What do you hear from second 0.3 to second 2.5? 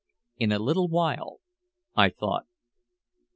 "In a little while," I thought.